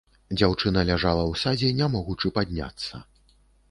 [0.37, 3.09] Дзяўчына ляжала ў садзе, не могучы падняцца.